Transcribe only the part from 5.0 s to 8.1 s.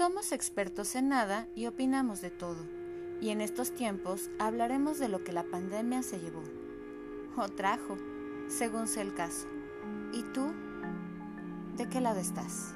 lo que la pandemia se llevó o trajo,